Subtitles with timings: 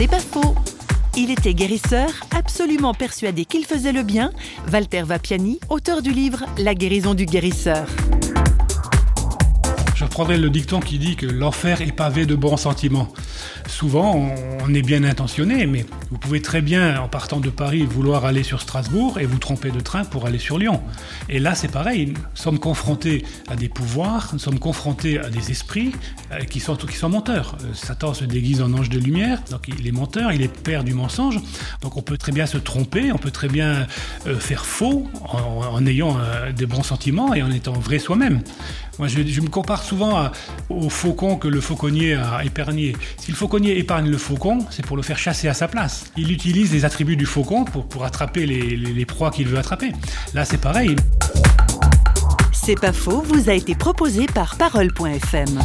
[0.00, 0.54] C'est pas faux.
[1.14, 4.32] Il était guérisseur, absolument persuadé qu'il faisait le bien.
[4.72, 7.86] Walter Vapiani, auteur du livre La guérison du guérisseur.
[10.00, 13.12] Je reprendrai le dicton qui dit que l'enfer est pavé de bons sentiments.
[13.66, 14.32] Souvent,
[14.66, 18.42] on est bien intentionné, mais vous pouvez très bien, en partant de Paris, vouloir aller
[18.42, 20.80] sur Strasbourg et vous tromper de train pour aller sur Lyon.
[21.28, 22.06] Et là, c'est pareil.
[22.06, 25.92] Nous sommes confrontés à des pouvoirs, nous sommes confrontés à des esprits
[26.32, 27.58] euh, qui sont, qui sont menteurs.
[27.62, 30.82] Euh, Satan se déguise en ange de lumière, donc il est menteur, il est père
[30.82, 31.38] du mensonge.
[31.82, 33.86] Donc on peut très bien se tromper, on peut très bien
[34.26, 36.16] euh, faire faux en, ayant
[36.56, 38.40] des bons sentiments et en étant vrai soi-même.
[39.00, 40.30] Moi, je, me compare souvent
[40.68, 42.94] au faucon que le fauconnier a épargné.
[43.16, 46.12] Si le fauconnier épargne le faucon, c'est pour le faire chasser à sa place.
[46.18, 49.92] Il utilise les attributs du faucon pour, attraper les, les proies qu'il veut attraper.
[50.34, 50.96] Là, c'est pareil.
[52.52, 55.58] C'est pas faux, vous a été proposé par Parole.fm.